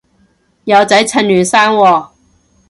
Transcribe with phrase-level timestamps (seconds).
[0.63, 2.09] 有仔趁嫩生喎